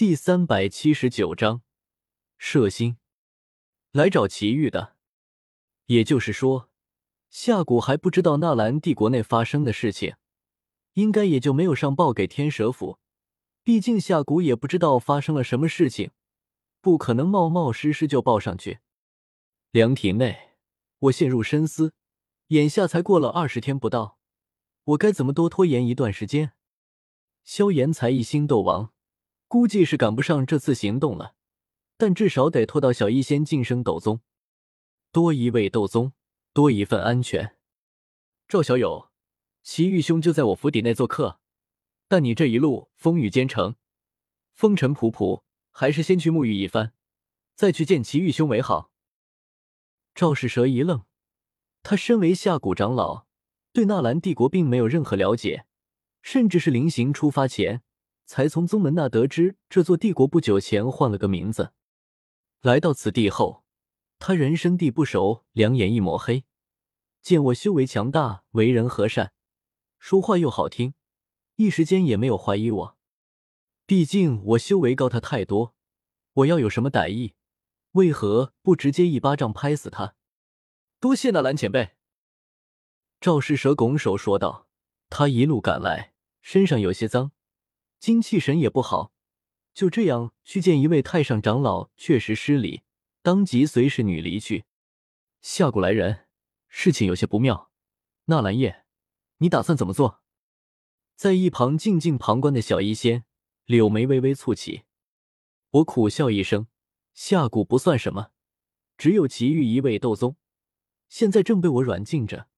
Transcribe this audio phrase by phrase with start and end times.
[0.00, 1.60] 第三百七十九章，
[2.38, 2.96] 摄心
[3.92, 4.96] 来找奇遇的。
[5.88, 6.70] 也就是说，
[7.28, 10.16] 夏谷还不知道纳兰帝国内发生的事情，
[10.94, 12.98] 应该也就没有上报给天蛇府。
[13.62, 16.12] 毕竟夏谷也不知道发生了什么事情，
[16.80, 18.78] 不可能冒冒失失就报上去。
[19.70, 20.54] 凉亭内，
[21.00, 21.92] 我陷入深思。
[22.46, 24.16] 眼下才过了二十天不到，
[24.84, 26.54] 我该怎么多拖延一段时间？
[27.44, 28.94] 萧炎才一星斗王。
[29.50, 31.34] 估计是赶不上这次行动了，
[31.96, 34.20] 但至少得拖到小医仙晋升斗宗，
[35.10, 36.12] 多一位斗宗，
[36.52, 37.56] 多一份安全。
[38.46, 39.10] 赵小友，
[39.64, 41.40] 祁玉兄就在我府邸内做客，
[42.06, 43.74] 但你这一路风雨兼程，
[44.54, 46.92] 风尘仆仆，还是先去沐浴一番，
[47.56, 48.92] 再去见祁玉兄为好。
[50.14, 51.02] 赵氏蛇一愣，
[51.82, 53.26] 他身为下古长老，
[53.72, 55.66] 对纳兰帝国并没有任何了解，
[56.22, 57.82] 甚至是临行出发前。
[58.30, 61.72] 才从宗门那得知，这座帝国不久前换了个名字。
[62.60, 63.64] 来到此地后，
[64.20, 66.44] 他人生地不熟，两眼一抹黑。
[67.20, 69.32] 见我修为强大，为人和善，
[69.98, 70.94] 说话又好听，
[71.56, 72.98] 一时间也没有怀疑我。
[73.84, 75.74] 毕竟我修为高他太多，
[76.34, 77.34] 我要有什么歹意，
[77.94, 80.14] 为何不直接一巴掌拍死他？
[81.00, 81.96] 多谢纳兰前辈。
[83.20, 84.68] 赵世蛇拱手说道。
[85.08, 87.32] 他一路赶来，身上有些脏。
[88.00, 89.12] 精气神也不好，
[89.74, 92.82] 就这样去见一位太上长老，确实失礼，
[93.20, 94.64] 当即随侍女离去。
[95.42, 96.26] 下古来人，
[96.66, 97.70] 事情有些不妙。
[98.24, 98.86] 纳兰叶，
[99.38, 100.22] 你打算怎么做？
[101.14, 103.24] 在一旁静静旁观的小医仙
[103.66, 104.84] 柳眉微微蹙起，
[105.70, 106.68] 我苦笑一声：
[107.12, 108.30] 下古不算什么，
[108.96, 110.36] 只有奇遇一位斗宗，
[111.10, 112.48] 现在正被我软禁着。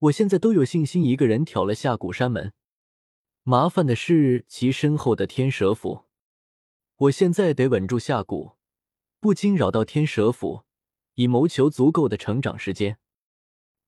[0.00, 2.52] 我现在都有信心一个人挑了下古山门。
[3.44, 6.04] 麻烦的是其身后的天蛇府，
[6.96, 8.54] 我现在得稳住下蛊，
[9.18, 10.62] 不惊扰到天蛇府，
[11.14, 12.98] 以谋求足够的成长时间。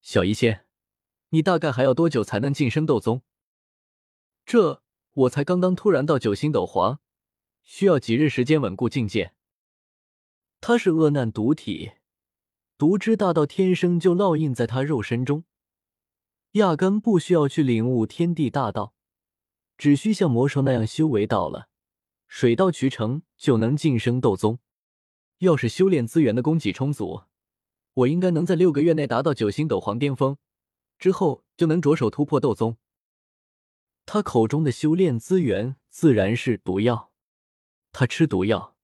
[0.03, 0.67] 小医仙，
[1.29, 3.23] 你大概还要多久才能晋升斗宗？
[4.45, 4.83] 这
[5.13, 6.99] 我才刚刚突然到九星斗皇，
[7.63, 9.35] 需要几日时间稳固境界。
[10.61, 11.93] 他是恶难毒体，
[12.77, 15.45] 毒之大道天生就烙印在他肉身中，
[16.53, 18.94] 压根不需要去领悟天地大道。
[19.77, 21.69] 只需像魔兽那样修为到了，
[22.29, 24.59] 水到渠成就能晋升斗宗。
[25.39, 27.25] 要是修炼资源的供给充足，
[27.95, 30.37] 我应该能在六个月内达到九星斗皇巅峰，
[30.99, 32.79] 之后就能着手突破斗宗。
[34.07, 37.13] 他口中的修炼资源自然是毒药，
[37.91, 38.77] 他吃毒药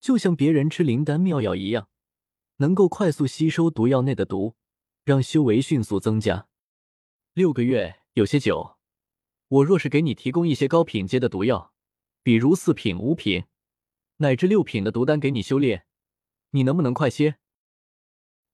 [0.00, 1.88] 就像别人吃灵丹妙药一样，
[2.56, 4.56] 能够快速吸收毒药内的毒，
[5.04, 6.48] 让修为迅速增加。
[7.32, 8.76] 六个月有些久。
[9.52, 11.74] 我若是给你提供一些高品阶的毒药，
[12.22, 13.44] 比如四品、五品，
[14.16, 15.84] 乃至六品的毒丹给你修炼，
[16.52, 17.36] 你能不能快些？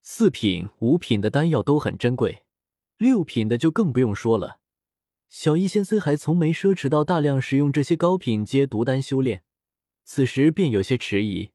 [0.02, 2.42] 四品、五品的丹药都很珍贵，
[2.96, 4.58] 六品的就更不用说了。
[5.28, 9.44] 小医仙虽还从没奢侈到大量使用这些高品阶毒丹修炼，
[10.02, 11.52] 此时便有些迟疑。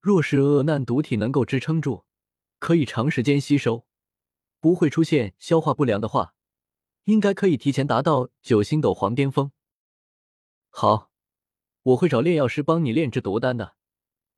[0.00, 2.06] 若是恶难毒体能够支撑住，
[2.58, 3.84] 可以长时间吸收，
[4.58, 6.33] 不会出现消化不良的话。
[7.04, 9.52] 应该可以提前达到九星斗皇巅峰。
[10.70, 11.10] 好，
[11.82, 13.76] 我会找炼药师帮你炼制毒丹的。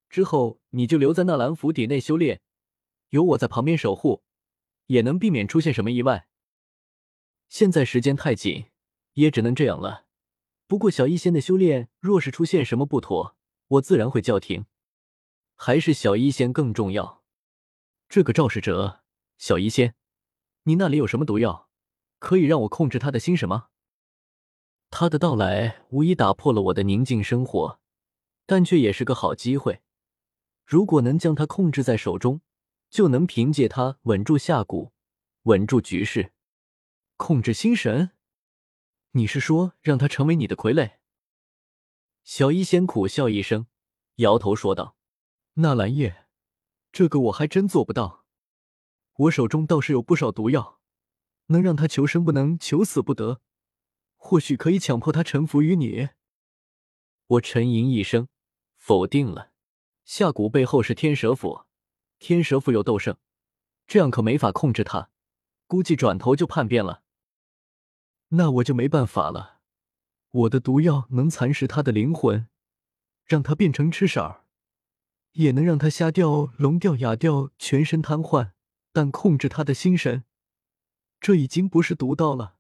[0.09, 2.41] 之后你就留在纳兰府邸内修炼，
[3.09, 4.23] 有我在旁边守护，
[4.87, 6.29] 也能避免出现什么意外。
[7.49, 8.67] 现在时间太紧，
[9.15, 10.07] 也只能这样了。
[10.67, 13.37] 不过小医仙的修炼若是出现什么不妥，
[13.69, 14.67] 我自然会叫停。
[15.55, 17.23] 还是小医仙更重要。
[18.09, 19.03] 这个肇事者，
[19.39, 19.95] 小医仙，
[20.65, 21.66] 你那里有什么毒药？
[22.27, 23.69] 可以让我控制他的心神吗？
[24.91, 27.79] 他的到来无疑打破了我的宁静生活，
[28.47, 29.81] 但却也是个好机会。
[30.65, 32.41] 如果能将他控制在手中，
[32.91, 34.91] 就能凭借他稳住下谷，
[35.43, 36.33] 稳住局势。
[37.17, 38.11] 控制心神？
[39.13, 40.95] 你是说让他成为你的傀儡？
[42.25, 43.69] 小医仙苦笑一声，
[44.17, 44.97] 摇头说道
[45.63, 46.27] ：“纳兰叶，
[46.91, 48.25] 这个我还真做不到。
[49.15, 50.73] 我手中倒是有不少毒药。”
[51.47, 53.41] 能让他求生不能，求死不得，
[54.17, 56.09] 或许可以强迫他臣服于你。
[57.27, 58.29] 我沉吟一声，
[58.77, 59.53] 否定了。
[60.05, 61.65] 下蛊背后是天蛇府，
[62.19, 63.17] 天蛇府有斗圣，
[63.87, 65.11] 这样可没法控制他，
[65.67, 67.03] 估计转头就叛变了。
[68.29, 69.61] 那我就没办法了。
[70.31, 72.49] 我的毒药能蚕食他的灵魂，
[73.25, 74.45] 让他变成吃色儿，
[75.33, 78.53] 也能让他瞎掉、聋掉、哑掉，全身瘫痪，
[78.93, 80.25] 但控制他的心神。
[81.21, 82.57] 这已经不是毒道了。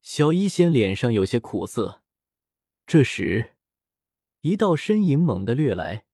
[0.00, 2.02] 小医仙脸上有些苦涩。
[2.86, 3.56] 这时，
[4.42, 6.04] 一道身影猛地掠来，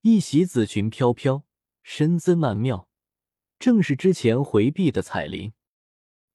[0.00, 1.44] 一袭紫裙飘飘，
[1.82, 2.88] 身姿曼妙，
[3.58, 5.52] 正是之前回避的彩铃。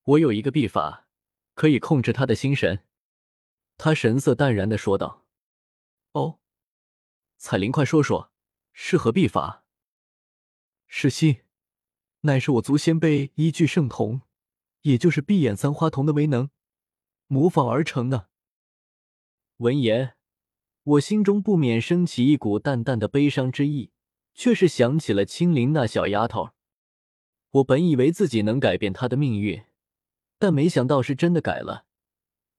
[0.04, 1.10] 我有一个秘法，
[1.54, 2.86] 可以控制他的心神。
[3.78, 5.26] 他神色淡然的说道
[6.14, 6.40] ：“哦，
[7.36, 8.32] 彩铃，快说说，
[8.72, 9.66] 是何秘法？”
[10.88, 11.42] 是心，
[12.26, 14.22] 乃是我族先辈依据圣童，
[14.82, 16.50] 也就是闭眼三花童的威能
[17.28, 18.30] 模仿而成的。
[19.58, 20.14] 闻言。
[20.84, 23.90] 我心中不免升起一股淡淡的悲伤之意，
[24.36, 26.52] 却是想起了青灵那小丫头。
[27.50, 29.64] 我本以为自己能改变她的命运，
[30.38, 31.86] 但没想到是真的改了，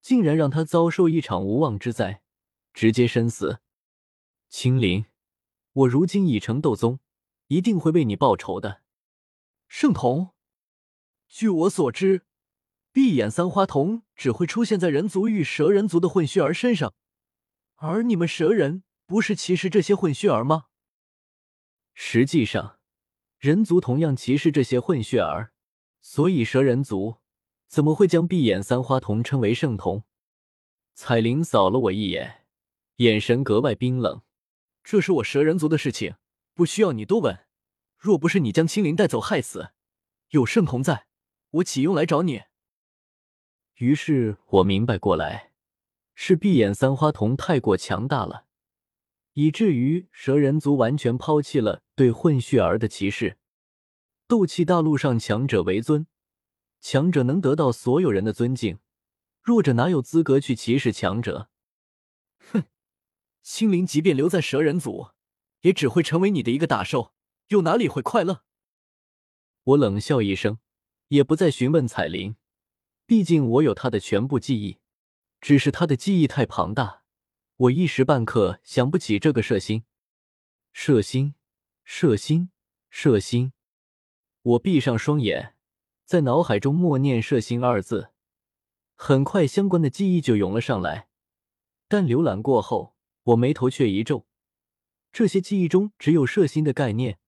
[0.01, 2.21] 竟然让她遭受一场无妄之灾，
[2.75, 3.61] 直接身死。
[4.49, 5.07] 青灵，
[5.73, 6.99] 我如今已成斗宗，
[7.47, 8.83] 一定会为你报仇的。
[9.79, 10.31] 圣童，
[11.29, 12.23] 据我所知，
[12.93, 16.95] 闭眼三花瞳只会出现在人族与蛇人族的混血儿身上。
[17.75, 20.69] 而你们蛇人不是歧视这些混血儿吗？
[21.93, 22.79] 实际上，
[23.39, 25.53] 人族同样歧视这些混血儿，
[26.01, 27.17] 所以蛇人族
[27.69, 30.05] 怎么会将闭眼三花瞳称为圣童？
[30.95, 32.47] 彩铃扫了我一眼，
[32.97, 34.23] 眼神格外冰冷。
[34.83, 36.15] 这是我蛇人族的事情，
[36.55, 37.46] 不需要你多问。
[37.97, 39.71] 若不是你将青灵带走害死，
[40.31, 41.07] 有圣童在，
[41.51, 42.43] 我岂用来找你？
[43.75, 45.53] 于是我明白过来。
[46.19, 48.47] 是闭眼三花瞳太过强大了，
[49.35, 53.37] 以至于蛇人族完全抛弃了对混血儿的歧视。
[54.27, 56.07] 斗气大陆上强者为尊，
[56.81, 58.79] 强者能得到所有人的尊敬，
[59.43, 61.51] 弱者哪有资格去歧视强者？
[62.51, 62.65] 哼，
[63.43, 65.11] 青灵即便留在蛇人族，
[65.61, 67.13] 也只会成为你的一个打手，
[67.49, 68.43] 又哪里会快乐？
[69.63, 70.59] 我冷笑一声，
[71.09, 72.37] 也不再询问彩铃，
[73.07, 74.79] 毕竟我有她的全部记忆。
[75.41, 77.03] 只是她的记忆太庞大，
[77.57, 79.85] 我一时半刻想不起这个射星。
[80.73, 81.35] 射星，
[81.85, 82.51] 射星，
[82.91, 83.53] 射星。
[84.43, 85.57] 我闭上双眼，
[86.05, 88.11] 在脑海中默念“射星”二字，
[88.95, 91.09] 很快相关的记忆就涌了上来。
[91.89, 94.27] 但浏览过后，我眉头却一皱，
[95.13, 97.19] 这些记忆中只有射星的概念，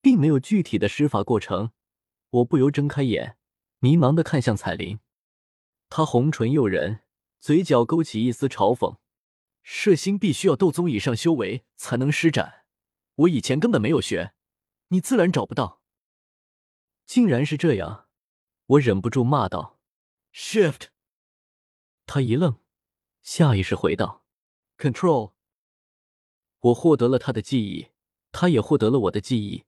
[0.00, 1.72] 并没有具体的施法过程。
[2.30, 3.36] 我不由睁开眼，
[3.78, 5.00] 迷茫的看向彩铃，
[5.88, 7.02] 她红唇诱人。
[7.40, 8.98] 嘴角勾起一丝嘲讽
[9.64, 12.66] ：“摄星必须要斗宗以上修为才能施展，
[13.14, 14.34] 我以前根本没有学，
[14.88, 15.80] 你自然找不到。”
[17.06, 18.08] 竟然是这样，
[18.66, 19.80] 我忍不住骂道
[20.34, 20.88] ：“Shift！”
[22.04, 22.58] 他一愣，
[23.22, 24.26] 下意识回道
[24.76, 25.32] ：“Control！”
[26.60, 27.88] 我获得了他的记忆，
[28.32, 29.64] 他也获得了我的记忆，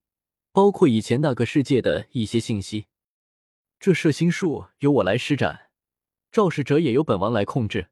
[0.53, 2.87] 包括以前那个世界的一些信息。
[3.81, 5.71] 这摄星术由我来施展。
[6.31, 7.91] 肇事者也由本王来控制。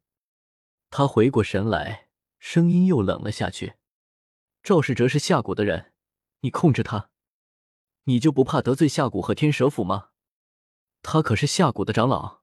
[0.89, 2.09] 他回过神来，
[2.39, 3.75] 声音又冷了下去。
[4.62, 5.93] 肇事者是下蛊的人，
[6.41, 7.11] 你控制他，
[8.05, 10.11] 你就不怕得罪下蛊和天蛇府吗？
[11.03, 12.41] 他可是下蛊的长老。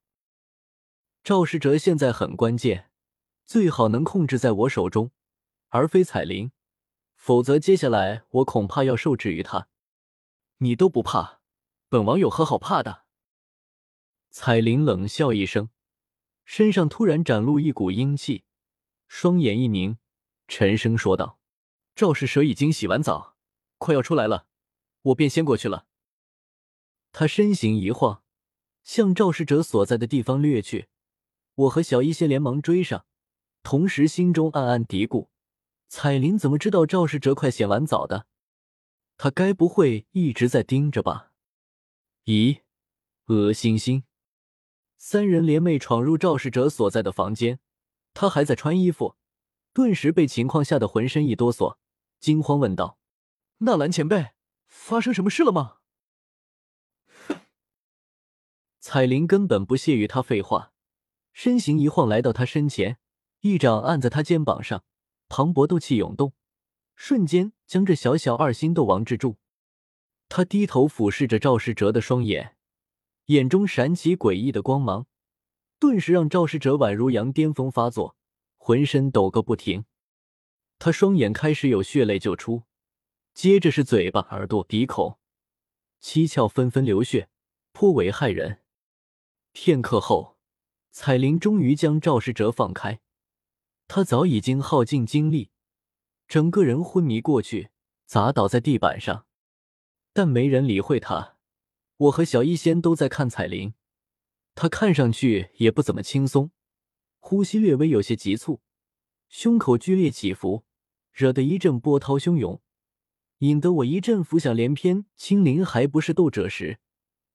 [1.23, 2.89] 肇事者现在很关键，
[3.45, 5.11] 最好能控制在我手中，
[5.69, 6.51] 而非彩铃，
[7.15, 9.67] 否则接下来我恐怕要受制于他。
[10.59, 11.39] 你都不怕，
[11.87, 13.03] 本王有何好怕的？
[14.31, 15.69] 彩铃冷笑一声。
[16.45, 18.45] 身上突然展露一股阴气，
[19.07, 19.97] 双眼一凝，
[20.47, 21.39] 沉声说道
[21.93, 23.35] ：“赵氏蛇已经洗完澡，
[23.77, 24.47] 快要出来了，
[25.01, 25.85] 我便先过去了。”
[27.11, 28.23] 他身形一晃，
[28.81, 30.87] 向赵氏者所在的地方掠去。
[31.53, 33.05] 我和小医仙连忙追上，
[33.61, 35.27] 同时心中暗暗嘀咕：
[35.89, 38.25] 彩铃怎么知道赵氏哲快洗完澡的？
[39.17, 41.31] 他该不会一直在盯着吧？
[42.25, 42.61] 咦，
[43.25, 44.03] 恶心心！
[44.97, 47.59] 三人联袂闯入肇事者所在的房间，
[48.13, 49.15] 他还在穿衣服，
[49.73, 51.77] 顿时被情况吓得浑身一哆嗦，
[52.19, 52.99] 惊慌问道
[53.59, 54.33] ：“纳兰前辈，
[54.67, 55.77] 发生什么事了吗？”
[58.79, 60.73] 彩铃根本不屑于他废话，
[61.33, 62.99] 身形一晃来到他身前，
[63.41, 64.83] 一掌按在他肩膀上，
[65.27, 66.33] 磅礴斗气涌动，
[66.97, 69.37] 瞬间将这小小二星斗王制住。
[70.27, 72.57] 他低头俯视着赵世哲的双眼。
[73.27, 75.05] 眼中闪起诡异的光芒，
[75.79, 78.15] 顿时让赵世哲宛如羊癫疯发作，
[78.57, 79.85] 浑身抖个不停。
[80.79, 82.63] 他双眼开始有血泪就出，
[83.33, 85.19] 接着是嘴巴、耳朵、鼻孔，
[85.99, 87.29] 七窍纷纷流血，
[87.73, 88.61] 颇为骇人。
[89.51, 90.37] 片刻后，
[90.91, 93.01] 彩铃终于将赵世哲放开，
[93.87, 95.51] 他早已经耗尽精力，
[96.27, 97.69] 整个人昏迷过去，
[98.05, 99.25] 砸倒在地板上，
[100.11, 101.37] 但没人理会他。
[101.97, 103.73] 我和小医仙都在看彩铃，
[104.53, 106.51] 他看上去也不怎么轻松，
[107.19, 108.61] 呼吸略微有些急促，
[109.29, 110.65] 胸口剧烈起伏，
[111.13, 112.61] 惹得一阵波涛汹涌，
[113.39, 115.05] 引得我一阵浮想联翩。
[115.15, 116.79] 青灵还不是斗者时，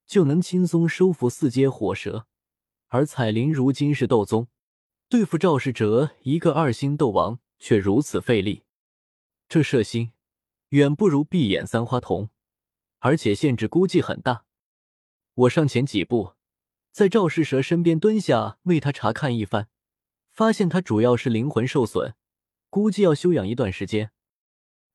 [0.06, 2.26] 就能轻松收服四阶火蛇，
[2.88, 4.48] 而彩铃如今是斗宗，
[5.08, 8.64] 对付赵世哲一个二星斗王却如此费力。
[9.52, 10.12] 这射星
[10.70, 12.30] 远不如闭眼三花瞳，
[13.00, 14.46] 而且限制估计很大。
[15.34, 16.36] 我上前几步，
[16.90, 19.68] 在赵世蛇身边蹲下，为他查看一番，
[20.30, 22.14] 发现他主要是灵魂受损，
[22.70, 24.12] 估计要休养一段时间。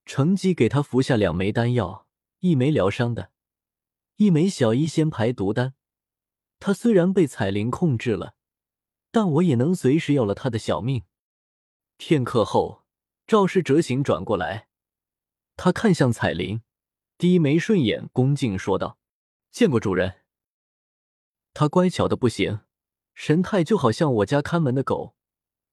[0.07, 2.07] 乘机给他服下两枚丹药，
[2.39, 3.29] 一枚疗伤的，
[4.15, 5.75] 一枚小医仙排毒丹。
[6.57, 8.33] 他虽然被彩铃控制了，
[9.11, 11.03] 但我也能随时要了他的小命。
[11.97, 12.86] 片刻后。
[13.27, 14.69] 赵氏折形转过来，
[15.57, 16.61] 他看向彩铃，
[17.17, 18.97] 低眉顺眼，恭敬说道
[19.51, 20.21] ：“见过主人。”
[21.53, 22.61] 他乖巧的不行，
[23.13, 25.17] 神态就好像我家看门的狗，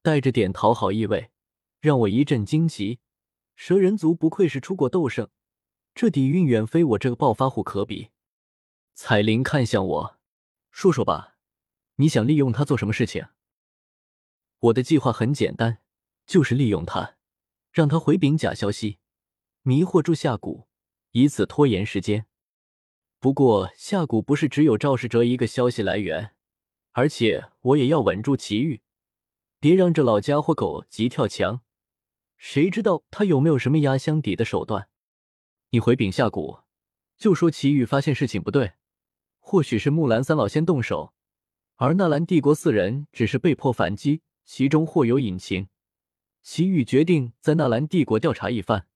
[0.03, 1.31] 带着点讨好意味，
[1.81, 2.99] 让我一阵惊奇。
[3.55, 5.31] 蛇人族不愧是出过斗圣，
[5.95, 8.11] 这底蕴远非我这个暴发户可比。
[8.95, 10.19] 彩铃看向我，
[10.73, 11.37] 说说吧，
[11.97, 13.29] 你想利用他做什么事情？
[14.59, 15.79] 我的计划很简单，
[16.27, 17.14] 就是利用他。
[17.75, 19.01] 让他回禀假消息，
[19.63, 20.69] 迷惑住夏谷，
[21.11, 22.27] 以此拖延时间。
[23.19, 26.37] 不过夏谷不是只有赵世哲一个消息来源，
[26.93, 28.81] 而且我也要稳住祁煜，
[29.59, 31.63] 别让这老家伙狗急跳墙。
[32.37, 34.89] 谁知道他有没有什么压箱底的手段？
[35.71, 36.61] 你回禀夏谷，
[37.17, 38.75] 就说祁煜发现事情不对，
[39.41, 41.13] 或许是木兰三老先动手，
[41.75, 45.67] 而纳兰帝国四人只是被迫反击，其中或有隐情。
[46.45, 48.87] 祁煜决定在纳兰帝国调查一番。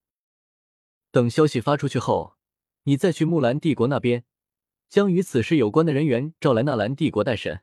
[1.11, 2.35] 等消息发出去后，
[2.83, 4.25] 你再去木兰帝国那边，
[4.91, 7.63] 将与此事有关的人员召来纳兰帝国待审。